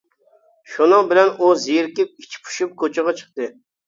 [0.75, 3.51] شۇنىڭ بىلەن، ئۇ زېرىكىپ، ئىچى پۇشۇپ، كوچىغا چىقتى.